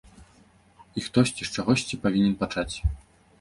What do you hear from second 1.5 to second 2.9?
чагосьці павінен пачаць.